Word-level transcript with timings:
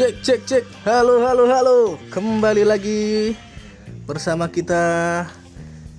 Cek 0.00 0.24
cek 0.24 0.40
cek. 0.48 0.64
Halo 0.88 1.20
halo 1.28 1.44
halo. 1.44 1.78
Kembali 2.08 2.64
lagi 2.64 3.36
bersama 4.08 4.48
kita 4.48 4.80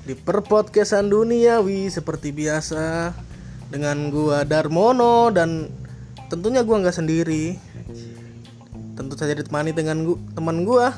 di 0.09 0.17
Perpodcastan 0.17 1.05
Duniawi 1.05 1.85
seperti 1.85 2.33
biasa 2.33 3.13
dengan 3.69 4.09
gua 4.09 4.41
Darmono 4.41 5.29
dan 5.29 5.69
tentunya 6.33 6.65
gua 6.65 6.81
nggak 6.81 6.97
sendiri. 6.97 7.61
Tentu 8.97 9.13
saja 9.21 9.37
ditemani 9.37 9.69
dengan 9.69 10.01
gua, 10.01 10.17
teman 10.33 10.65
gua 10.65 10.97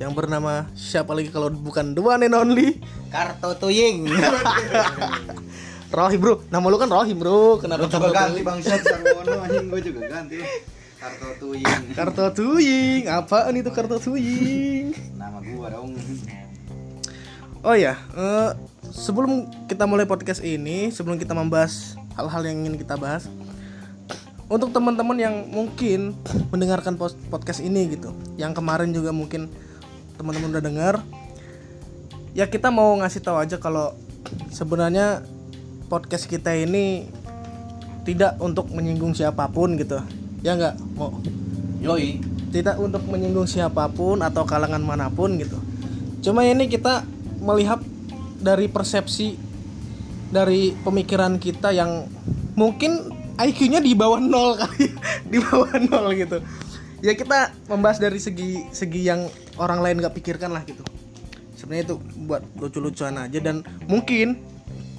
yang 0.00 0.16
bernama 0.16 0.64
siapa 0.72 1.12
lagi 1.12 1.28
kalau 1.28 1.52
bukan 1.52 1.92
the 1.92 2.00
one 2.00 2.24
and 2.24 2.32
only 2.32 2.80
Karto 3.12 3.52
Tuying. 3.60 4.08
Rohim 5.92 6.20
bro. 6.24 6.40
Nama 6.48 6.64
lu 6.72 6.80
kan 6.80 6.88
Rohim 6.88 7.20
bro. 7.20 7.60
Kenapa 7.60 7.84
Coba 7.84 8.08
Karto 8.08 8.16
ganti 8.16 8.40
bangsat 8.40 8.80
Sarwono 8.80 9.44
anjing 9.44 9.68
gue 9.68 9.80
juga 9.92 10.08
ganti. 10.08 10.40
Karto 11.04 11.28
Tuying. 11.36 11.84
Kartu 11.92 12.24
Tuying, 12.32 13.02
apaan 13.12 13.52
itu 13.60 13.68
kartu 13.68 14.00
Tuying? 14.00 14.96
Nama 15.20 15.36
gua 15.52 15.68
dong. 15.76 15.92
Oh 17.60 17.76
ya, 17.76 18.00
eh, 18.16 18.50
sebelum 18.88 19.44
kita 19.68 19.84
mulai 19.84 20.08
podcast 20.08 20.40
ini, 20.40 20.88
sebelum 20.88 21.20
kita 21.20 21.36
membahas 21.36 22.00
hal-hal 22.16 22.48
yang 22.48 22.64
ingin 22.64 22.80
kita 22.80 22.96
bahas, 22.96 23.28
untuk 24.48 24.72
teman-teman 24.72 25.20
yang 25.20 25.44
mungkin 25.52 26.16
mendengarkan 26.48 26.96
podcast 27.28 27.60
ini 27.60 28.00
gitu, 28.00 28.16
yang 28.40 28.56
kemarin 28.56 28.88
juga 28.88 29.12
mungkin 29.12 29.52
teman-teman 30.16 30.56
udah 30.56 30.64
dengar, 30.64 30.94
ya 32.32 32.48
kita 32.48 32.72
mau 32.72 32.96
ngasih 33.04 33.20
tahu 33.20 33.44
aja 33.44 33.60
kalau 33.60 33.92
sebenarnya 34.56 35.20
podcast 35.92 36.24
kita 36.32 36.56
ini 36.56 37.12
tidak 38.08 38.40
untuk 38.40 38.72
menyinggung 38.72 39.12
siapa 39.12 39.48
pun 39.52 39.76
gitu, 39.76 40.00
ya 40.44 40.52
nggak 40.52 40.76
mau 41.00 41.16
Yoi. 41.80 42.20
tidak 42.52 42.78
untuk 42.78 43.02
menyinggung 43.10 43.48
siapa 43.48 43.90
pun 43.90 44.22
atau 44.22 44.46
kalangan 44.46 44.78
mana 44.78 45.10
pun 45.10 45.34
gitu. 45.40 45.58
Cuma 46.22 46.46
ini 46.46 46.70
kita 46.70 47.02
melihat 47.42 47.82
dari 48.38 48.70
persepsi 48.70 49.34
dari 50.30 50.70
pemikiran 50.86 51.42
kita 51.42 51.74
yang 51.74 52.06
mungkin 52.54 53.10
IQ-nya 53.34 53.82
di 53.82 53.98
bawah 53.98 54.22
nol 54.22 54.54
kali, 54.54 54.86
di 55.32 55.38
bawah 55.42 55.74
nol 55.82 56.14
gitu. 56.14 56.38
Ya 57.02 57.18
kita 57.18 57.50
membahas 57.66 57.98
dari 57.98 58.22
segi 58.22 58.70
segi 58.70 59.02
yang 59.02 59.26
orang 59.58 59.82
lain 59.82 59.98
nggak 59.98 60.14
pikirkan 60.14 60.54
lah 60.54 60.62
gitu. 60.62 60.86
Sebenarnya 61.58 61.90
itu 61.90 61.96
buat 62.24 62.46
lucu-lucuan 62.54 63.18
aja 63.18 63.42
dan 63.42 63.66
mungkin 63.90 64.38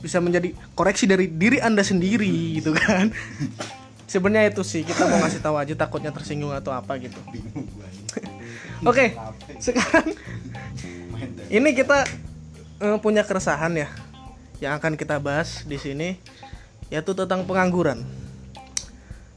bisa 0.04 0.20
menjadi 0.20 0.52
koreksi 0.76 1.08
dari 1.08 1.32
diri 1.32 1.64
anda 1.64 1.82
sendiri 1.82 2.60
gitu 2.60 2.76
kan. 2.76 3.10
Sebenarnya 4.06 4.53
itu 4.53 4.61
sih 4.61 4.86
kita 4.86 5.09
mau 5.09 5.17
ngasih 5.22 5.42
tahu 5.42 5.58
aja 5.58 5.73
takutnya 5.73 6.14
tersinggung 6.14 6.53
atau 6.53 6.72
apa 6.72 6.98
gitu. 7.02 7.17
Bingung. 7.34 7.66
Oke, 8.86 9.17
sekarang 9.58 10.14
ini 11.50 11.70
kita 11.73 12.06
eh, 12.81 12.98
punya 13.02 13.26
keresahan 13.26 13.73
ya 13.73 13.89
yang 14.61 14.78
akan 14.78 14.95
kita 14.95 15.17
bahas 15.17 15.66
di 15.66 15.76
sini 15.81 16.22
yaitu 16.94 17.17
tentang 17.17 17.44
pengangguran. 17.50 18.06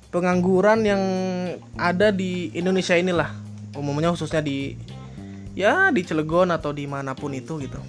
Pengangguran 0.08 0.84
yang 0.84 1.02
ada 1.76 2.08
di 2.08 2.48
Indonesia 2.56 2.96
inilah, 2.96 3.28
umumnya 3.76 4.08
khususnya 4.12 4.40
di 4.40 4.76
ya 5.52 5.92
di 5.92 6.00
Cilegon 6.00 6.48
atau 6.48 6.72
di 6.72 6.88
mana 6.88 7.12
pun 7.12 7.32
itu 7.36 7.60
gitu. 7.60 7.80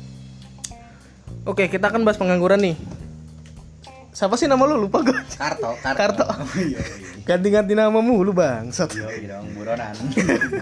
Oke, 1.48 1.72
kita 1.72 1.88
akan 1.88 2.04
bahas 2.04 2.20
pengangguran 2.20 2.60
nih. 2.60 2.76
Siapa 4.10 4.36
sih 4.36 4.50
nama 4.50 4.66
lu? 4.66 4.90
Lupa 4.90 5.06
gue. 5.06 5.14
Karto, 5.38 5.78
Karto. 5.80 6.26
Karto. 6.26 6.26
Iya, 6.58 6.82
Ganti-ganti 7.24 7.78
nama 7.78 8.02
mulu 8.02 8.34
bang. 8.34 8.74
iya. 8.74 8.86
Yoi 9.06 9.26
dong 9.30 9.46
buronan. 9.54 9.96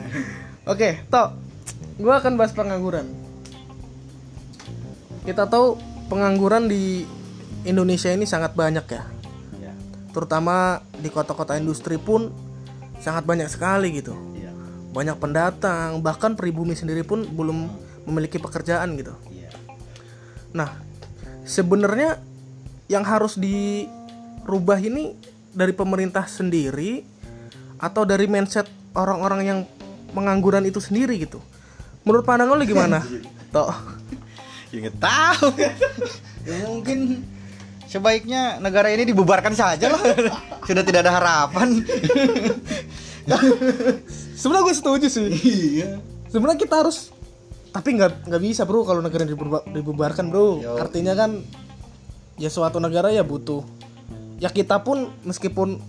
Oke, 0.71 1.07
Tok. 1.07 1.29
Gue 1.97 2.13
akan 2.13 2.35
bahas 2.35 2.51
pengangguran. 2.51 3.07
Kita 5.23 5.47
tahu 5.47 5.79
pengangguran 6.11 6.67
di 6.67 7.07
Indonesia 7.63 8.11
ini 8.11 8.27
sangat 8.27 8.51
banyak 8.51 8.83
ya. 8.83 9.03
Iya. 9.59 9.71
Terutama 10.11 10.83
di 10.99 11.07
kota-kota 11.07 11.55
industri 11.55 11.95
pun 11.95 12.31
sangat 12.99 13.23
banyak 13.23 13.47
sekali 13.47 13.95
gitu. 13.95 14.15
Iya. 14.35 14.51
Banyak 14.91 15.17
pendatang, 15.23 16.03
bahkan 16.03 16.35
pribumi 16.35 16.75
sendiri 16.75 17.07
pun 17.07 17.23
belum 17.23 17.71
memiliki 18.07 18.39
pekerjaan 18.43 18.95
gitu. 18.99 19.15
Iya. 19.31 19.51
Nah, 20.51 20.69
sebenarnya 21.47 22.26
yang 22.87 23.03
harus 23.03 23.35
dirubah 23.35 24.79
ini 24.79 25.15
dari 25.51 25.75
pemerintah 25.75 26.23
sendiri 26.27 27.03
atau 27.77 28.07
dari 28.07 28.25
mindset 28.25 28.67
orang-orang 28.95 29.41
yang 29.43 29.59
pengangguran 30.11 30.65
itu 30.65 30.79
sendiri 30.81 31.19
gitu. 31.21 31.43
Menurut 32.07 32.23
pandangan 32.23 32.55
lu 32.55 32.65
gimana? 32.65 33.03
Tok. 33.53 33.69
Ya 34.71 34.77
nggak 34.87 34.97
tahu. 34.99 35.47
ya 36.47 36.55
mungkin 36.67 37.23
sebaiknya 37.87 38.59
negara 38.59 38.91
ini 38.91 39.07
dibubarkan 39.07 39.55
saja 39.55 39.91
lah. 39.91 40.01
Sudah 40.67 40.83
tidak 40.83 41.07
ada 41.07 41.13
harapan. 41.19 41.83
Sebenarnya 44.35 44.63
gue 44.67 44.75
setuju 44.75 45.07
sih. 45.11 45.27
Iya. 45.31 45.99
Sebenarnya 46.31 46.59
kita 46.59 46.83
harus 46.83 47.11
tapi 47.71 47.93
nggak 47.93 48.31
nggak 48.31 48.41
bisa 48.41 48.65
bro 48.65 48.81
kalau 48.87 49.03
negara 49.03 49.27
dibubar- 49.27 49.67
dibubarkan 49.69 50.31
bro. 50.31 50.63
Yo. 50.63 50.79
Artinya 50.79 51.13
kan 51.15 51.43
ya 52.37 52.49
suatu 52.53 52.77
negara 52.77 53.09
ya 53.11 53.25
butuh. 53.25 53.65
Ya 54.37 54.53
kita 54.53 54.85
pun 54.85 55.09
meskipun 55.25 55.81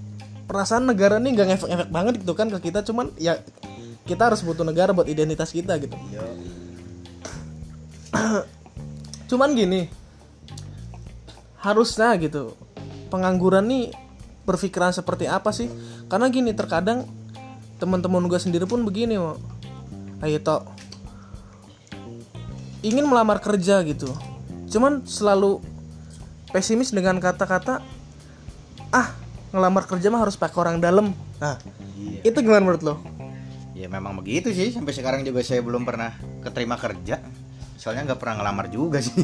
perasaan 0.49 0.89
negara 0.89 1.21
nih 1.21 1.37
nggak 1.37 1.49
ngefek-ngefek 1.53 1.91
banget 1.93 2.15
gitu 2.25 2.33
kan 2.33 2.49
ke 2.49 2.73
kita 2.73 2.81
cuman 2.81 3.13
ya 3.21 3.37
kita 4.09 4.33
harus 4.33 4.41
butuh 4.41 4.65
negara 4.65 4.97
buat 4.97 5.05
identitas 5.05 5.53
kita 5.53 5.77
gitu. 5.77 5.93
cuman 9.29 9.53
gini 9.53 9.93
harusnya 11.61 12.17
gitu 12.17 12.57
pengangguran 13.13 13.69
nih 13.69 13.93
berpikiran 14.49 14.97
seperti 14.97 15.29
apa 15.29 15.53
sih 15.53 15.69
karena 16.09 16.33
gini 16.33 16.57
terkadang 16.57 17.05
teman-teman 17.77 18.25
gue 18.25 18.41
sendiri 18.41 18.65
pun 18.65 18.81
begini 18.89 19.21
mau 19.21 19.37
ayo 20.25 20.41
tok 20.41 20.65
ingin 22.81 23.05
melamar 23.05 23.43
kerja 23.45 23.85
gitu 23.85 24.09
cuman 24.73 25.05
selalu 25.05 25.61
pesimis 26.51 26.91
dengan 26.93 27.21
kata-kata 27.21 27.85
ah 28.93 29.09
ngelamar 29.53 29.85
kerja 29.89 30.09
mah 30.09 30.25
harus 30.25 30.37
pakai 30.37 30.59
orang 30.59 30.77
dalam 30.81 31.13
nah 31.39 31.57
Iya. 31.99 32.31
itu 32.31 32.39
gimana 32.47 32.63
menurut 32.63 32.83
lo 32.87 32.95
Ya 33.79 33.87
memang 33.87 34.19
begitu 34.19 34.51
sih 34.51 34.75
sampai 34.75 34.91
sekarang 34.91 35.23
juga 35.23 35.39
saya 35.47 35.63
belum 35.63 35.87
pernah 35.87 36.11
keterima 36.43 36.75
kerja. 36.75 37.23
Soalnya 37.79 38.11
nggak 38.11 38.19
pernah 38.19 38.43
ngelamar 38.43 38.67
juga 38.75 38.99
sih. 38.99 39.15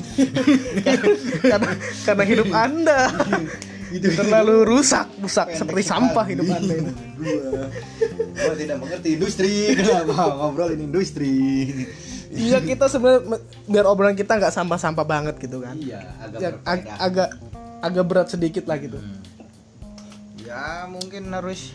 karena 1.51 1.75
karena 2.07 2.23
hidup 2.23 2.49
anda 2.55 3.11
terlalu 3.99 4.63
rusak 4.63 5.11
rusak 5.19 5.59
seperti 5.59 5.83
sampah 5.83 6.23
hidup 6.31 6.47
anda 6.55 6.71
itu 6.71 6.93
gua, 7.19 7.67
gua 8.31 8.55
tidak 8.55 8.79
mengerti 8.79 9.09
industri. 9.19 9.75
Kenapa 9.75 10.39
ngobrolin 10.39 10.87
industri? 10.87 11.35
Iya 12.35 12.59
kita 12.59 12.87
sebenarnya 12.87 13.39
biar 13.65 13.85
obrolan 13.85 14.13
kita 14.13 14.35
nggak 14.35 14.51
sampah-sampah 14.51 15.03
banget 15.03 15.39
gitu 15.39 15.59
kan 15.59 15.75
Iya, 15.75 16.03
agak 16.19 16.39
Ya, 16.39 16.49
ag- 16.63 16.91
agak 16.99 17.29
agak 17.81 18.05
berat 18.05 18.29
sedikit 18.29 18.65
lah 18.65 18.77
gitu 18.77 18.99
Ya 20.41 20.85
mungkin 20.87 21.31
harus 21.31 21.73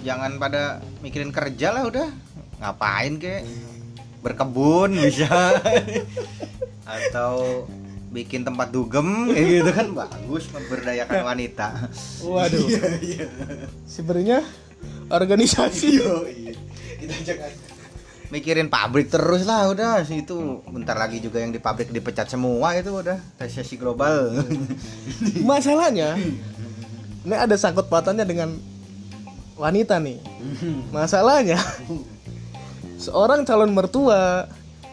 jangan 0.00 0.36
pada 0.36 0.78
mikirin 1.00 1.30
kerja 1.30 1.72
lah 1.72 1.82
udah. 1.84 2.08
Ngapain 2.56 3.16
kek? 3.16 3.42
Berkebun 4.20 4.92
bisa. 4.92 5.26
Atau 6.86 7.64
bikin 8.08 8.42
tempat 8.42 8.68
dugem 8.68 9.28
kayak 9.28 9.48
gitu 9.50 9.70
kan 9.72 9.86
bagus 9.92 10.46
memberdayakan 10.50 11.20
wanita. 11.30 11.68
waduh 12.20 12.64
Iya. 13.02 13.28
sebenarnya 13.84 14.38
organisasi 15.08 16.00
Kita 16.96 17.16
jangan 17.24 17.52
mikirin 18.30 18.68
pabrik 18.68 19.08
terus 19.08 19.46
lah 19.46 19.70
udah. 19.70 20.02
Itu 20.06 20.62
bentar 20.66 20.96
lagi 20.96 21.22
juga 21.22 21.42
yang 21.42 21.52
di 21.54 21.60
pabrik 21.60 21.90
dipecat 21.90 22.30
semua 22.30 22.74
itu 22.74 22.90
udah. 22.90 23.18
Resesi 23.38 23.76
global. 23.76 24.42
Masalahnya 25.48 26.18
ini 27.26 27.34
ada 27.34 27.58
sangkut 27.58 27.90
pautannya 27.90 28.22
dengan 28.22 28.54
wanita 29.58 29.98
nih. 29.98 30.22
Masalahnya 30.94 31.58
seorang 33.04 33.42
calon 33.42 33.74
mertua 33.74 34.46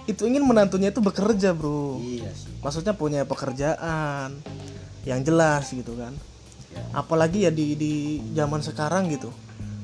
itu 0.09 0.27
ingin 0.27 0.43
menantunya 0.43 0.91
itu 0.91 0.99
bekerja 0.99 1.55
bro. 1.55 2.01
Iya 2.01 2.31
sih. 2.35 2.51
Maksudnya 2.59 2.93
punya 2.95 3.23
pekerjaan 3.23 4.39
yang 5.03 5.19
jelas 5.23 5.69
gitu 5.71 5.95
kan. 5.95 6.15
Apalagi 6.89 7.45
ya 7.45 7.51
di 7.53 7.77
di 7.77 7.93
zaman 8.33 8.65
sekarang 8.65 9.07
gitu. 9.13 9.29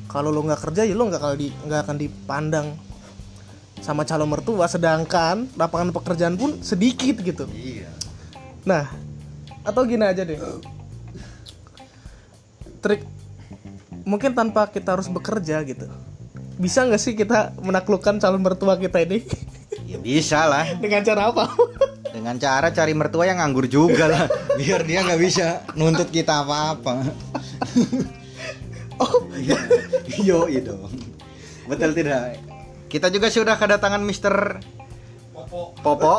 Kalau 0.09 0.33
lo 0.33 0.41
nggak 0.41 0.71
kerja 0.71 0.89
ya 0.89 0.97
lo 0.97 1.05
nggak 1.05 1.21
kali 1.21 1.35
di- 1.37 1.55
nggak 1.69 1.81
akan 1.85 1.97
dipandang 2.01 2.67
sama 3.81 4.03
calon 4.03 4.29
mertua 4.29 4.65
sedangkan 4.67 5.49
lapangan 5.55 5.93
pekerjaan 5.95 6.35
pun 6.35 6.59
sedikit 6.63 7.19
gitu 7.23 7.45
iya 7.55 7.89
nah 8.67 8.87
atau 9.63 9.83
gini 9.87 10.03
aja 10.03 10.23
deh 10.23 10.39
trik 12.79 13.03
mungkin 14.03 14.35
tanpa 14.35 14.67
kita 14.71 14.95
harus 14.95 15.11
bekerja 15.11 15.61
gitu 15.67 15.87
bisa 16.59 16.83
nggak 16.83 17.01
sih 17.01 17.15
kita 17.15 17.55
menaklukkan 17.63 18.19
calon 18.19 18.43
mertua 18.43 18.75
kita 18.75 18.99
ini 19.03 19.23
Ya 19.89 19.97
bisa 19.97 20.45
lah. 20.45 20.69
dengan 20.83 21.01
cara 21.01 21.33
apa? 21.33 21.49
Dengan 22.13 22.37
cara 22.37 22.69
cari 22.69 22.93
mertua 22.93 23.25
yang 23.25 23.41
nganggur 23.41 23.65
juga 23.65 24.05
lah. 24.05 24.25
Biar 24.53 24.85
dia 24.85 25.01
nggak 25.01 25.21
bisa 25.21 25.65
nuntut 25.73 26.13
kita 26.13 26.45
apa-apa. 26.45 27.09
oh, 29.01 29.13
Yo 30.25 30.45
dong. 30.61 30.93
Betul 31.65 31.97
tidak? 31.97 32.37
Kita 32.89 33.13
juga 33.13 33.29
sudah 33.29 33.53
kedatangan 33.53 34.01
Mister 34.01 34.33
Popo. 35.31 35.77
Popo. 35.77 36.13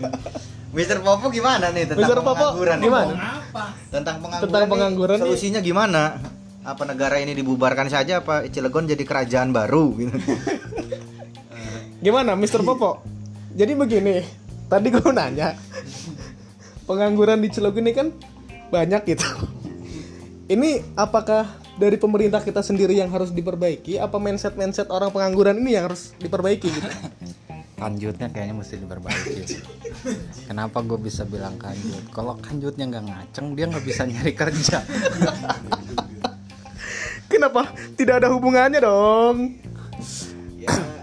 Mister 0.76 1.02
Popo 1.02 1.34
gimana 1.34 1.74
nih 1.74 1.90
tentang 1.90 2.06
Mister 2.06 2.18
Popo, 2.22 2.38
pengangguran? 2.38 2.78
gimana? 2.78 3.14
Tentang 3.90 4.16
pengangguran. 4.22 4.46
Tentang 4.46 4.62
nih, 4.62 4.70
pengangguran 4.70 5.16
nih. 5.18 5.24
Solusinya 5.26 5.60
gimana? 5.60 6.02
Apa 6.62 6.86
negara 6.86 7.18
ini 7.18 7.34
dibubarkan 7.34 7.90
saja 7.90 8.22
apa 8.22 8.46
Cilegon 8.46 8.86
jadi 8.86 9.02
kerajaan 9.02 9.50
baru 9.50 9.90
gitu? 10.00 10.14
Gimana, 12.00 12.38
Mister 12.38 12.62
Popo? 12.62 13.02
Jadi 13.50 13.74
begini, 13.74 14.22
tadi 14.70 14.94
gue 14.94 15.10
nanya, 15.10 15.58
pengangguran 16.86 17.42
di 17.42 17.50
Cilegon 17.50 17.82
ini 17.82 17.92
kan 17.92 18.14
banyak 18.70 19.02
gitu. 19.10 19.26
Ini 20.46 20.94
apakah 20.94 21.59
dari 21.78 21.96
pemerintah 22.00 22.42
kita 22.42 22.64
sendiri 22.64 22.98
yang 22.98 23.12
harus 23.12 23.30
diperbaiki, 23.30 24.00
apa 24.00 24.16
mindset 24.18 24.56
mindset 24.56 24.88
orang 24.90 25.12
pengangguran 25.12 25.58
ini 25.60 25.78
yang 25.78 25.90
harus 25.92 26.16
diperbaiki 26.18 26.68
gitu? 26.70 26.88
kanjutnya 27.80 28.28
kayaknya 28.28 28.60
mesti 28.60 28.76
diperbaiki 28.76 29.56
kenapa 30.44 30.84
gue 30.84 31.00
bisa 31.00 31.24
bilang 31.24 31.56
kanjut 31.56 32.12
kalau 32.12 32.36
kanjutnya 32.36 32.84
nggak 32.92 33.04
ngaceng 33.08 33.56
dia 33.56 33.72
nggak 33.72 33.84
bisa 33.88 34.04
nyari 34.04 34.36
kerja 34.36 34.84
Kenapa? 37.30 37.72
Tidak 37.94 38.20
ada 38.20 38.28
hubungannya 38.34 38.82
dong. 38.82 39.54
ya 40.58 40.99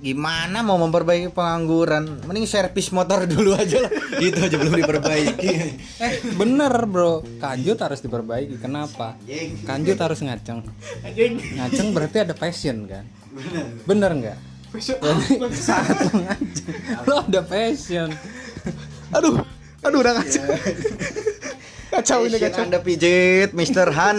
gimana 0.00 0.62
mau 0.62 0.78
memperbaiki 0.78 1.34
pengangguran? 1.34 2.24
Mending 2.24 2.46
servis 2.46 2.90
motor 2.94 3.26
dulu 3.26 3.54
aja 3.54 3.82
lah. 3.84 3.90
Itu 4.24 4.38
aja 4.38 4.56
belum 4.56 4.74
diperbaiki. 4.78 5.52
Eh 5.98 6.12
bener 6.34 6.72
bro. 6.86 7.22
Kanjut 7.42 7.78
harus 7.78 8.00
diperbaiki. 8.00 8.58
Kenapa? 8.62 9.18
Kanjut 9.66 9.98
harus 9.98 10.18
ngaceng. 10.22 10.64
Ngaceng 11.58 11.88
berarti 11.92 12.16
ada 12.22 12.34
passion 12.34 12.86
kan? 12.86 13.04
Bener. 13.86 14.10
Nggak? 14.14 14.38
Jadi 14.68 15.58
saat 15.68 15.96
lo 15.96 16.12
ngaceng 16.20 16.68
lo 17.08 17.14
ada 17.24 17.40
passion. 17.40 18.08
Aduh, 19.16 19.40
aduh 19.80 19.98
udah 20.04 20.20
kacau. 20.20 20.44
kacau 21.88 22.18
ini 22.28 22.36
kacau. 22.36 22.68
anda 22.68 22.78
pijit 22.84 23.56
Mr. 23.56 23.88
Han. 23.96 24.18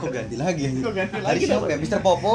Kok 0.00 0.08
ganti 0.08 0.36
lagi 0.40 0.80
Kok 0.80 0.92
ganti 0.96 1.20
Hari 1.20 1.24
lagi 1.24 1.44
siapa 1.44 1.68
ya? 1.68 1.76
Mr. 1.76 2.00
Popo 2.00 2.32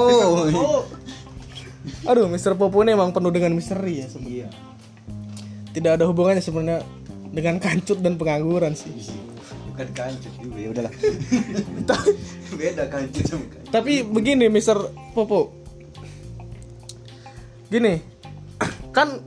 Aduh, 2.12 2.28
Mister 2.28 2.52
Popo 2.54 2.84
ini 2.84 2.92
emang 2.92 3.16
penuh 3.16 3.31
dengan 3.31 3.56
misteri 3.56 4.04
ya 4.04 4.08
sebenarnya. 4.12 4.36
iya 4.36 4.48
Tidak 5.72 5.92
ada 5.96 6.04
hubungannya 6.04 6.44
sebenarnya 6.44 6.84
dengan 7.31 7.56
kancut 7.58 8.04
dan 8.04 8.19
pengangguran 8.19 8.75
sih. 8.75 8.92
bukan 9.72 9.88
kancut 9.96 10.34
juga 10.44 10.58
ya 10.60 10.69
udahlah 10.75 10.92
beda 12.60 12.84
kancut 12.92 13.24
sama 13.24 13.46
kancut 13.48 13.72
Tapi 13.72 14.04
begini 14.04 14.52
Mister 14.52 14.75
Popo. 15.16 15.56
Gini, 17.72 18.04
kan 18.98 19.24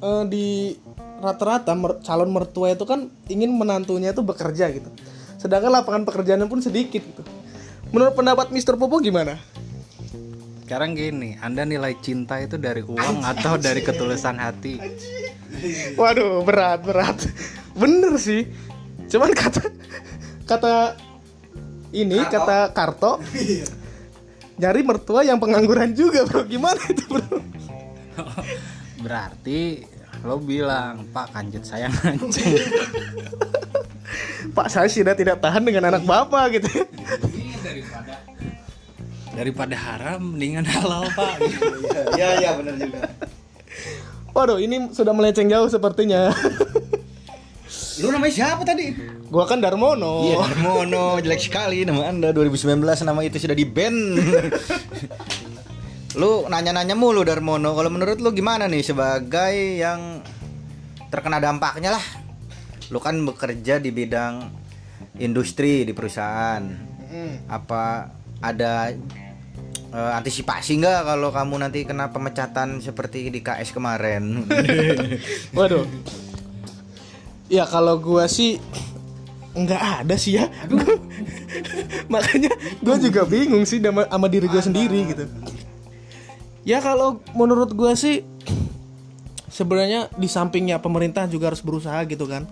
eh, 0.00 0.24
di 0.24 0.72
rata-rata 1.20 1.76
mer- 1.76 2.00
calon 2.00 2.32
mertua 2.32 2.72
itu 2.72 2.88
kan 2.88 3.12
ingin 3.28 3.52
menantunya 3.52 4.16
itu 4.16 4.24
bekerja 4.24 4.72
gitu. 4.72 4.88
Sedangkan 5.36 5.68
lapangan 5.76 6.08
pekerjaannya 6.08 6.48
pun 6.48 6.64
sedikit 6.64 7.04
gitu. 7.04 7.20
Menurut 7.92 8.16
pendapat 8.16 8.48
Mister 8.48 8.80
Popo 8.80 8.96
gimana? 8.96 9.36
Sekarang 10.70 10.94
gini 10.94 11.34
anda 11.42 11.66
nilai 11.66 11.98
cinta 11.98 12.38
itu 12.38 12.54
dari 12.54 12.86
uang 12.86 13.26
atau 13.26 13.58
dari 13.58 13.82
ketulusan 13.82 14.38
hati 14.38 14.78
Waduh, 15.98 16.46
berat, 16.46 16.86
berat. 16.86 17.18
Bener 17.74 18.14
sih. 18.16 18.46
Cuman 19.10 19.34
kata 19.34 19.66
kata 20.46 20.94
ini 21.90 22.22
Karto. 22.22 22.38
kata 22.38 22.56
Karto 22.70 23.12
nyari 24.62 24.80
mertua 24.86 25.26
yang 25.26 25.42
pengangguran 25.42 25.90
juga, 25.90 26.22
Bro. 26.22 26.46
Gimana 26.46 26.78
itu, 26.86 27.02
Bro? 27.10 27.42
berarti 29.02 29.82
lo 30.22 30.38
bilang 30.38 31.02
pak 31.10 31.34
kanjut 31.34 31.66
saya 31.66 31.90
ngaceng 31.90 32.30
Pak, 34.56 34.68
saya 34.68 34.92
sudah 34.92 35.16
tidak 35.16 35.40
tahan 35.40 35.64
dengan 35.64 35.88
anak 35.88 36.04
Bapak 36.04 36.60
gitu. 36.60 36.84
daripada 37.64 38.20
daripada 39.34 39.74
haram 39.78 40.34
mendingan 40.34 40.66
halal 40.66 41.06
pak 41.14 41.38
iya 42.18 42.28
iya 42.42 42.50
benar 42.58 42.74
juga 42.78 43.08
Waduh, 44.30 44.62
ini 44.62 44.94
sudah 44.94 45.10
melenceng 45.10 45.50
jauh 45.50 45.66
sepertinya. 45.66 46.30
lu 47.98 48.08
namanya 48.14 48.30
siapa 48.30 48.62
tadi 48.62 48.94
Gua 49.30 49.46
kan 49.46 49.62
Darmono. 49.62 50.26
Iya, 50.26 50.42
Darmono, 50.42 51.22
jelek 51.22 51.38
sekali 51.38 51.86
nama 51.86 52.10
Anda 52.10 52.34
2019 52.34 52.82
nama 52.82 53.20
itu 53.22 53.38
sudah 53.38 53.54
di 53.54 53.62
ban. 53.62 53.94
lu 56.20 56.50
nanya-nanya 56.50 56.98
mulu 56.98 57.22
Darmono. 57.22 57.78
Kalau 57.78 57.90
menurut 57.94 58.18
lu 58.18 58.34
gimana 58.34 58.66
nih 58.66 58.82
sebagai 58.82 59.54
yang 59.78 60.18
terkena 61.14 61.38
dampaknya 61.38 61.94
lah? 61.94 62.04
Lu 62.90 62.98
kan 62.98 63.22
bekerja 63.22 63.78
di 63.78 63.94
bidang 63.94 64.50
industri 65.22 65.86
di 65.86 65.94
perusahaan. 65.94 66.66
Hmm. 67.06 67.46
Apa 67.46 68.10
ada 68.40 68.96
eh, 69.92 70.12
antisipasi 70.16 70.80
nggak 70.80 71.00
kalau 71.04 71.28
kamu 71.30 71.54
nanti 71.60 71.84
kena 71.84 72.08
pemecatan 72.08 72.80
seperti 72.80 73.28
di 73.28 73.40
KS 73.44 73.76
kemarin? 73.76 74.48
Waduh. 75.56 75.84
Ya 77.52 77.68
kalau 77.68 78.00
gua 78.00 78.26
sih 78.26 78.58
nggak 79.52 80.04
ada 80.04 80.16
sih 80.16 80.40
ya. 80.40 80.48
Makanya 82.12 82.52
gua 82.80 82.96
juga 82.96 83.28
bingung 83.28 83.68
sih 83.68 83.78
sama, 83.78 84.08
sama 84.08 84.26
diri 84.26 84.48
gua 84.48 84.62
sendiri 84.64 85.00
gitu. 85.12 85.24
Ya 86.64 86.80
kalau 86.80 87.20
menurut 87.36 87.72
gua 87.76 87.92
sih 87.92 88.24
sebenarnya 89.50 90.08
di 90.16 90.30
sampingnya 90.30 90.80
pemerintah 90.80 91.26
juga 91.28 91.52
harus 91.52 91.60
berusaha 91.60 92.00
gitu 92.08 92.24
kan 92.24 92.48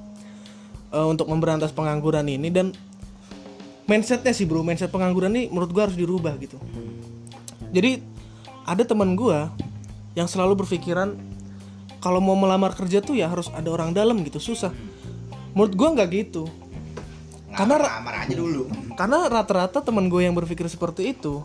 eh, 0.93 1.07
untuk 1.07 1.31
memberantas 1.31 1.73
pengangguran 1.73 2.27
ini 2.29 2.53
dan 2.53 2.77
mindsetnya 3.89 4.37
sih 4.37 4.45
bro. 4.45 4.61
Mindset 4.61 4.93
pengangguran 4.93 5.33
ini 5.33 5.49
menurut 5.49 5.73
gua 5.73 5.89
harus 5.89 5.97
dirubah 5.97 6.37
gitu. 6.39 6.61
Jadi 7.73 8.05
ada 8.63 8.85
teman 8.85 9.17
gua 9.17 9.51
yang 10.13 10.29
selalu 10.29 10.63
berpikiran 10.65 11.17
kalau 11.99 12.23
mau 12.23 12.37
melamar 12.39 12.77
kerja 12.77 13.01
tuh 13.03 13.17
ya 13.17 13.27
harus 13.27 13.49
ada 13.51 13.67
orang 13.73 13.91
dalam 13.97 14.21
gitu 14.23 14.39
susah. 14.39 14.71
Menurut 15.57 15.73
gua 15.75 15.89
nggak 15.97 16.09
gitu. 16.13 16.45
Karena 17.49 17.81
ra- 17.81 17.91
Ngamar 17.99 18.15
aja 18.29 18.35
dulu. 18.37 18.63
karena 18.95 19.19
rata-rata 19.27 19.81
teman 19.81 20.07
gue 20.07 20.21
yang 20.23 20.37
berpikir 20.37 20.69
seperti 20.69 21.17
itu 21.17 21.43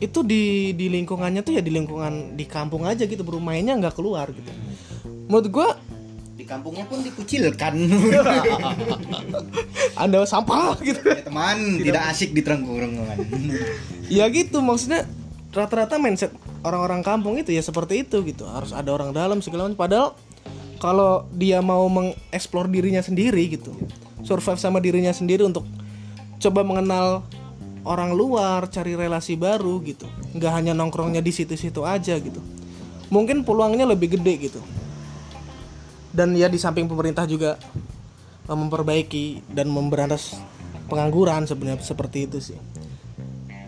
itu 0.00 0.24
di 0.24 0.72
di 0.72 0.88
lingkungannya 0.88 1.44
tuh 1.44 1.54
ya 1.54 1.62
di 1.62 1.68
lingkungan 1.68 2.34
di 2.34 2.48
kampung 2.48 2.88
aja 2.88 3.04
gitu 3.04 3.20
bro. 3.20 3.36
Mainnya 3.36 3.76
nggak 3.76 3.94
keluar 4.00 4.32
gitu. 4.32 4.48
Menurut 5.28 5.46
gua 5.52 5.68
Di 6.40 6.48
kampungnya 6.48 6.88
pun 6.88 7.04
dikucilkan. 7.04 7.76
anda 10.00 10.24
sampah 10.24 10.72
gitu. 10.80 11.04
Ya 11.04 11.20
teman, 11.20 11.84
tidak 11.84 12.16
asik 12.16 12.32
di 12.32 12.40
tongkrongan. 12.40 13.20
ya 14.16 14.24
gitu 14.32 14.64
maksudnya 14.64 15.04
rata-rata 15.52 16.00
mindset 16.00 16.32
orang-orang 16.64 17.04
kampung 17.04 17.36
itu 17.36 17.52
ya 17.52 17.60
seperti 17.60 18.08
itu 18.08 18.24
gitu. 18.24 18.48
Harus 18.48 18.72
ada 18.72 18.88
orang 18.88 19.12
dalam 19.12 19.44
segala 19.44 19.68
macam. 19.68 19.76
Padahal 19.76 20.08
kalau 20.80 21.28
dia 21.36 21.60
mau 21.60 21.84
mengeksplor 21.92 22.72
dirinya 22.72 23.04
sendiri 23.04 23.44
gitu 23.52 23.76
survive 24.24 24.56
sama 24.56 24.80
dirinya 24.80 25.12
sendiri 25.12 25.44
untuk 25.44 25.68
coba 26.40 26.64
mengenal 26.64 27.20
orang 27.84 28.16
luar 28.16 28.64
cari 28.72 28.96
relasi 28.96 29.36
baru 29.36 29.76
gitu. 29.84 30.08
Nggak 30.32 30.52
hanya 30.56 30.72
nongkrongnya 30.72 31.20
di 31.20 31.36
situ-situ 31.36 31.84
aja 31.84 32.16
gitu. 32.16 32.40
Mungkin 33.12 33.44
peluangnya 33.44 33.84
lebih 33.84 34.16
gede 34.16 34.48
gitu 34.48 34.64
dan 36.10 36.34
ya 36.34 36.50
di 36.50 36.58
samping 36.58 36.90
pemerintah 36.90 37.24
juga 37.26 37.56
eh, 38.46 38.56
memperbaiki 38.56 39.50
dan 39.54 39.70
memberantas 39.70 40.38
pengangguran 40.90 41.46
sebenarnya 41.46 41.82
seperti 41.82 42.26
itu 42.26 42.38
sih. 42.42 42.58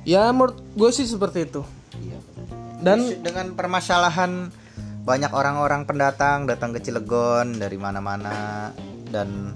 Ya 0.02 0.26
menurut 0.34 0.58
gue 0.74 0.90
sih 0.90 1.06
seperti 1.06 1.46
itu. 1.46 1.62
Dan 2.82 2.98
dan 2.98 3.22
dengan 3.22 3.46
permasalahan 3.54 4.50
banyak 5.06 5.30
orang-orang 5.30 5.86
pendatang 5.86 6.50
datang 6.50 6.74
ke 6.74 6.82
Cilegon 6.82 7.58
dari 7.58 7.78
mana-mana 7.78 8.70
dan 9.10 9.54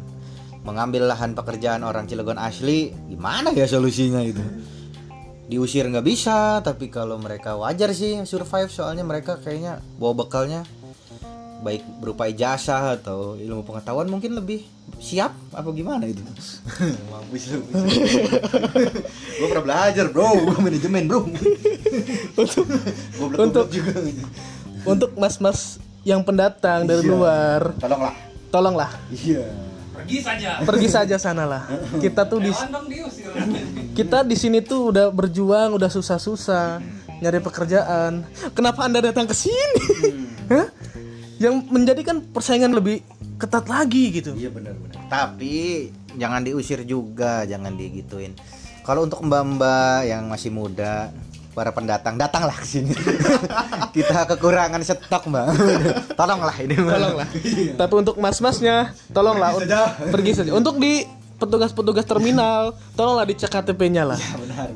mengambil 0.63 1.11
lahan 1.11 1.35
pekerjaan 1.35 1.87
orang 1.87 2.11
Cilegon 2.11 2.39
asli, 2.39 2.91
gimana 3.11 3.55
ya 3.55 3.67
solusinya 3.71 4.23
itu? 4.23 4.43
Diusir 5.47 5.87
nggak 5.87 6.03
bisa, 6.03 6.59
tapi 6.63 6.91
kalau 6.91 7.23
mereka 7.23 7.55
wajar 7.55 7.95
sih 7.95 8.19
survive 8.27 8.67
soalnya 8.67 9.07
mereka 9.07 9.39
kayaknya 9.39 9.79
bawa 9.99 10.27
bekalnya 10.27 10.67
baik 11.67 11.83
berupa 11.99 12.31
ijazah 12.31 12.95
atau 12.95 13.35
ilmu 13.35 13.67
pengetahuan 13.67 14.07
mungkin 14.07 14.39
lebih 14.39 14.63
siap 15.03 15.35
apa 15.51 15.67
gimana 15.75 16.07
itu? 16.07 16.23
Mampus 17.11 17.45
lu 17.51 17.67
gue 19.37 19.47
pernah 19.51 19.65
belajar 19.67 20.07
bro. 20.15 20.31
Gue 20.47 20.59
manajemen 20.63 21.03
bro. 21.11 21.27
Untuk 22.39 22.67
untuk 23.35 23.67
untuk 24.87 25.11
mas-mas 25.19 25.83
yang 26.07 26.23
pendatang 26.23 26.87
dari 26.87 27.03
Iya. 27.03 27.11
luar. 27.11 27.61
Tolonglah. 27.83 28.15
Tolonglah. 28.55 28.91
Iya. 29.11 29.45
Pergi 29.97 30.19
saja. 30.23 30.51
pergi 30.63 30.89
saja 30.93 31.17
sanalah. 31.19 31.67
Kita 31.99 32.23
tuh 32.31 32.39
di 32.39 32.55
diusir. 32.55 33.33
kita 33.97 34.23
di 34.23 34.37
sini 34.39 34.63
tuh 34.63 34.95
udah 34.95 35.11
berjuang 35.11 35.75
udah 35.75 35.91
susah-susah 35.91 36.79
nyari 37.19 37.43
pekerjaan. 37.43 38.23
Kenapa 38.55 38.87
anda 38.87 39.03
datang 39.03 39.27
ke 39.27 39.35
sini? 39.35 39.83
Hah? 40.47 40.69
Yang 41.37 41.65
menjadikan 41.69 42.25
persaingan 42.33 42.73
lebih 42.73 43.05
ketat 43.37 43.69
lagi 43.69 44.21
gitu. 44.21 44.33
Iya 44.33 44.49
benar-benar. 44.49 44.97
Tapi 45.09 45.89
jangan 46.17 46.41
diusir 46.45 46.81
juga 46.89 47.45
jangan 47.45 47.77
digituin. 47.77 48.33
Kalau 48.87 49.05
untuk 49.05 49.21
mbak-mbak 49.27 50.07
yang 50.09 50.31
masih 50.31 50.55
muda 50.55 51.11
para 51.57 51.73
pendatang 51.73 52.21
datanglah 52.21 52.53
ke 52.53 52.67
sini. 52.69 52.93
Kita 53.97 54.29
kekurangan 54.29 54.81
stok 54.85 55.33
mbak. 55.33 55.47
Tolonglah 56.21 56.57
ini 56.61 56.77
Mbak. 56.77 56.93
tolonglah. 56.93 57.29
Tapi 57.81 57.95
untuk 57.97 58.17
mas-masnya 58.21 58.93
tolonglah. 59.09 59.57
Pergi 59.57 59.65
saja. 59.73 59.81
pergi 60.13 60.33
saja. 60.37 60.51
Untuk 60.53 60.77
di 60.77 61.01
petugas-petugas 61.37 62.05
terminal 62.09 62.73
tolonglah 62.97 63.29
dicek 63.29 63.53
KTP-nya 63.53 64.05
lah. 64.09 64.21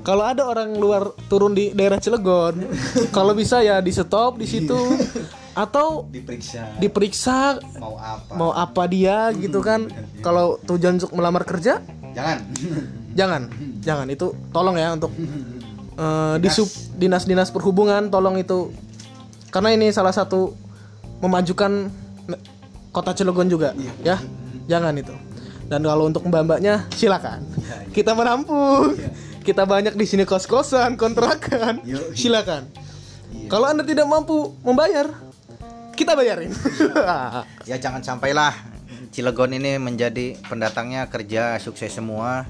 Kalau 0.04 0.24
ada 0.24 0.44
orang 0.44 0.72
luar 0.76 1.12
turun 1.28 1.56
di 1.56 1.72
daerah 1.72 1.96
Cilegon 1.96 2.68
kalau 3.16 3.32
bisa 3.32 3.64
ya 3.64 3.80
di 3.80 3.92
stop 3.92 4.36
di 4.36 4.44
situ 4.44 4.76
atau 5.54 6.06
diperiksa. 6.06 6.78
diperiksa 6.78 7.58
mau 7.82 7.98
apa? 7.98 8.32
mau 8.38 8.50
apa 8.54 8.82
dia 8.86 9.34
gitu 9.34 9.58
kan. 9.58 9.90
kalau 10.22 10.60
tujuan 10.66 10.98
untuk 11.00 11.12
melamar 11.14 11.42
kerja? 11.42 11.82
Jangan. 12.14 12.38
Jangan. 13.18 13.42
Jangan. 13.82 14.06
Itu 14.10 14.34
tolong 14.54 14.76
ya 14.78 14.94
untuk 14.94 15.10
eh, 16.04 16.34
di 16.38 16.48
sub 16.50 16.68
dinas-dinas 16.98 17.50
perhubungan 17.50 18.08
tolong 18.08 18.38
itu. 18.38 18.70
Karena 19.50 19.74
ini 19.74 19.90
salah 19.90 20.14
satu 20.14 20.54
memajukan 21.18 21.90
kota 22.94 23.10
Cilegon 23.14 23.50
juga 23.50 23.74
ya. 24.06 24.22
Jangan 24.70 24.94
itu. 24.94 25.14
Dan 25.66 25.86
kalau 25.86 26.06
untuk 26.10 26.26
mbak-mbaknya 26.26 26.86
silakan. 26.94 27.42
Kita 27.90 28.14
menampung 28.14 28.94
kita 29.42 29.66
banyak 29.66 29.94
di 29.98 30.06
sini 30.06 30.22
kos-kosan 30.22 30.94
kontrakan. 30.94 31.82
Yoi. 31.82 32.14
silakan. 32.14 32.70
Kalau 33.50 33.66
anda 33.66 33.82
tidak 33.82 34.06
mampu 34.06 34.54
membayar 34.62 35.10
kita 36.00 36.16
bayarin. 36.16 36.52
Ya 37.68 37.76
jangan 37.76 38.00
sampailah. 38.00 38.56
Cilegon 39.12 39.52
ini 39.52 39.76
menjadi 39.76 40.38
pendatangnya 40.48 41.12
kerja 41.12 41.60
sukses 41.60 41.92
semua. 41.92 42.48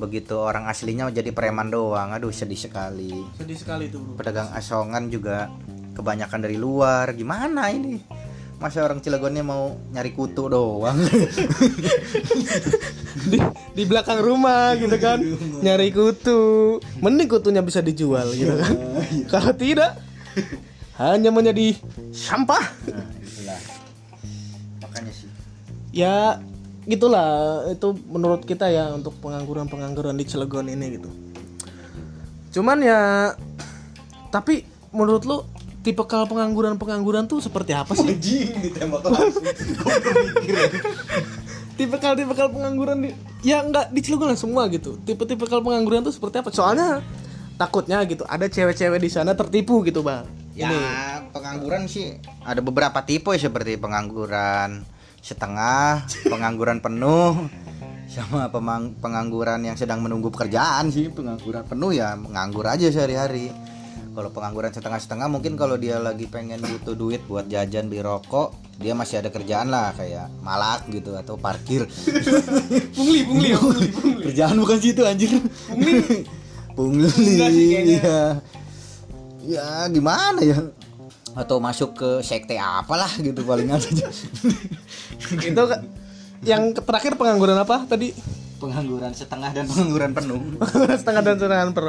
Begitu 0.00 0.34
orang 0.34 0.66
aslinya 0.66 1.06
jadi 1.12 1.30
preman 1.30 1.68
doang. 1.68 2.10
Aduh 2.16 2.32
sedih 2.32 2.58
sekali. 2.58 3.12
Sedih 3.36 3.58
sekali 3.58 3.92
tuh 3.92 4.00
bro. 4.02 4.16
Pedagang 4.16 4.50
asongan 4.56 5.12
juga 5.12 5.52
kebanyakan 5.92 6.40
dari 6.40 6.56
luar. 6.58 7.12
Gimana 7.12 7.68
ini? 7.70 8.00
Masa 8.58 8.86
orang 8.86 9.04
Cilegonnya 9.04 9.44
mau 9.44 9.76
nyari 9.92 10.16
kutu 10.16 10.48
doang? 10.48 10.96
Di, 13.14 13.38
di 13.78 13.84
belakang 13.86 14.18
rumah 14.18 14.74
gitu 14.74 14.98
kan. 14.98 15.22
Nyari 15.62 15.94
kutu. 15.94 16.42
Mending 16.98 17.30
kutunya 17.30 17.62
bisa 17.62 17.78
dijual 17.78 18.34
gitu 18.34 18.58
kan. 18.58 18.74
Kalau 19.32 19.52
tidak 19.54 19.94
hanya 20.98 21.30
menjadi 21.34 21.74
sampah. 22.14 22.62
Nah, 22.86 23.08
itulah. 23.18 23.60
Makanya 24.86 25.12
sih. 25.12 25.28
Ya 25.90 26.38
gitulah. 26.86 27.30
Itu 27.74 27.98
menurut 28.06 28.46
kita 28.46 28.70
ya 28.70 28.94
untuk 28.94 29.18
pengangguran 29.18 29.66
pengangguran 29.66 30.14
di 30.14 30.24
Cilegon 30.26 30.70
ini 30.70 30.98
gitu. 31.00 31.10
Cuman 32.54 32.78
ya 32.82 33.34
tapi 34.30 34.62
menurut 34.94 35.26
lu 35.26 35.42
tipikal 35.82 36.30
pengangguran 36.30 36.78
pengangguran 36.78 37.26
tuh 37.26 37.42
seperti 37.42 37.74
apa 37.74 37.98
sih? 37.98 38.14
Anjing 38.14 38.54
ditembak 38.70 39.02
langsung. 39.02 39.44
Tipikal 41.74 42.14
tipikal 42.14 42.46
pengangguran 42.54 43.02
di 43.02 43.10
ya 43.42 43.66
nggak 43.66 43.90
di 43.90 43.98
Cilegon 43.98 44.30
lah 44.30 44.38
semua 44.38 44.70
gitu. 44.70 44.94
Tipe 45.02 45.26
tipikal 45.26 45.58
pengangguran 45.58 46.06
tuh 46.06 46.14
seperti 46.14 46.38
apa? 46.38 46.54
Soalnya 46.54 47.02
takutnya 47.54 48.02
gitu 48.06 48.26
ada 48.26 48.50
cewek-cewek 48.50 48.98
di 48.98 49.10
sana 49.10 49.30
tertipu 49.34 49.78
gitu 49.86 50.02
bang 50.02 50.26
ya 50.54 50.70
pengangguran 51.34 51.90
sih 51.90 52.18
ada 52.46 52.62
beberapa 52.62 53.02
tipe 53.02 53.34
ya 53.34 53.50
seperti 53.50 53.74
pengangguran 53.76 54.86
setengah 55.18 56.06
pengangguran 56.32 56.78
penuh 56.78 57.50
sama 58.14 58.46
pengangguran 59.02 59.64
yang 59.66 59.74
sedang 59.74 59.98
menunggu 59.98 60.30
pekerjaan 60.30 60.92
sih. 60.94 61.10
Pengangguran 61.10 61.66
penuh 61.66 61.90
ya 61.90 62.14
nganggur 62.14 62.62
aja 62.68 62.86
sehari-hari. 62.86 63.50
Kalau 64.14 64.30
pengangguran 64.30 64.70
setengah-setengah 64.70 65.26
mungkin 65.26 65.58
kalau 65.58 65.74
dia 65.74 65.98
lagi 65.98 66.30
pengen 66.30 66.62
butuh 66.62 66.94
duit 66.94 67.26
buat 67.26 67.50
jajan 67.50 67.90
beli 67.90 67.98
rokok 67.98 68.54
dia 68.78 68.94
masih 68.94 69.18
ada 69.18 69.30
kerjaan 69.34 69.70
lah 69.70 69.90
kayak 69.98 70.30
malak 70.38 70.86
gitu 70.86 71.18
atau 71.18 71.34
parkir. 71.34 71.90
Pungli 72.96 73.26
pungli 73.26 73.50
pungli 73.58 73.86
kerjaan 74.30 74.54
bukan 74.54 74.78
situ 74.78 75.02
anjir. 75.02 75.34
Pungli. 76.78 77.10
Ya 77.98 78.38
ya 79.46 79.66
gimana 79.86 80.40
ya? 80.40 80.58
Atau 81.34 81.58
masuk 81.58 81.94
ke 81.94 82.10
sekte 82.20 82.54
apalah 82.54 83.10
gitu 83.16 83.42
paling 83.42 83.66
aja 83.68 83.90
itu 85.34 85.62
ka- 85.64 85.82
yang 86.42 86.70
terakhir 86.72 87.16
pengangguran 87.16 87.56
apa 87.56 87.82
tadi? 87.84 88.14
Pengangguran 88.54 89.10
setengah 89.10 89.50
dan 89.50 89.64
pengangguran 89.66 90.10
penuh. 90.12 90.40
Setengah 91.00 91.22
dan 91.22 91.36
setengah 91.36 91.66
per 91.70 91.86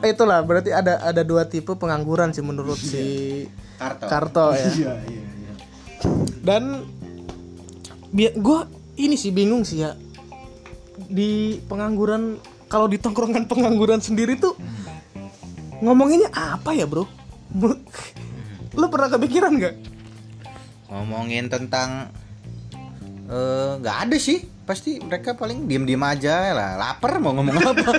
Eh, 0.00 0.10
itulah 0.10 0.40
berarti 0.40 0.70
ada 0.70 0.98
ada 1.00 1.22
dua 1.22 1.44
tipe 1.44 1.70
pengangguran 1.72 2.32
sih 2.32 2.40
menurut 2.40 2.74
si 2.74 3.44
kartu 3.76 4.06
Karto 4.06 4.46
ya. 4.50 4.66
Iya 4.72 4.92
iya 5.06 5.22
iya. 5.22 5.52
Dan 6.40 6.82
gue 8.16 8.58
ini 8.96 9.14
sih 9.14 9.30
bingung 9.30 9.62
sih 9.62 9.82
ya. 9.82 9.92
Di 10.98 11.60
pengangguran 11.62 12.40
kalau 12.66 12.88
di 12.88 12.96
tongkrongan 12.96 13.46
pengangguran 13.46 14.00
sendiri 14.00 14.34
tuh 14.34 14.56
ngomonginnya 15.80 16.32
apa 16.32 16.72
ya 16.72 16.88
bro? 16.88 17.04
Lu 18.78 18.86
pernah 18.92 19.08
kepikiran 19.08 19.52
nggak? 19.56 19.74
Ngomongin 20.92 21.48
tentang 21.48 22.12
eh, 23.28 23.72
nggak 23.80 23.96
ada 24.08 24.16
sih. 24.20 24.44
Pasti 24.66 24.98
mereka 24.98 25.38
paling 25.38 25.70
diem 25.70 25.86
diem 25.86 26.02
aja 26.02 26.50
lah. 26.50 26.74
Lapar 26.74 27.22
mau 27.22 27.30
ngomong 27.38 27.54
apa? 27.54 27.86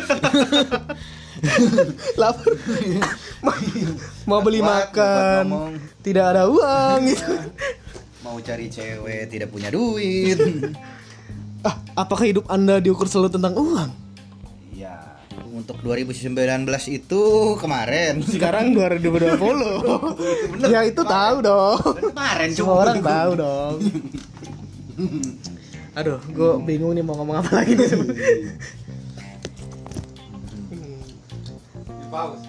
Lapar. 2.22 2.52
Mau, 3.42 3.56
mau 4.30 4.40
beli 4.44 4.60
buat 4.60 4.92
makan 4.92 5.80
tidak 6.04 6.36
ada 6.36 6.52
uang 6.52 7.00
gitu. 7.08 7.34
Mau 8.26 8.38
cari 8.44 8.68
cewek 8.68 9.32
tidak 9.32 9.48
punya 9.48 9.72
duit. 9.72 10.36
Ah 11.64 11.80
apakah 11.96 12.28
hidup 12.28 12.46
anda 12.52 12.84
diukur 12.84 13.08
selalu 13.08 13.40
tentang 13.40 13.56
uang 13.56 14.07
untuk 15.58 15.82
2019 15.82 16.34
itu 16.94 17.24
kemarin. 17.58 18.22
Sekarang 18.34 18.72
2020 18.72 20.70
ya 20.70 20.86
itu 20.86 21.02
tahu 21.02 21.36
dong. 21.42 21.82
Kemarin 22.14 22.50
semua 22.54 22.76
orang 22.86 22.98
tahu 23.02 23.32
dong. 23.36 23.76
Aduh 25.98 26.22
gue 26.30 26.52
bingung 26.64 26.94
nih 26.94 27.02
mau 27.02 27.18
ngomong 27.18 27.42
apa 27.42 27.52
lagi 27.62 27.74
nih. 27.74 27.90
Pause. 32.08 32.47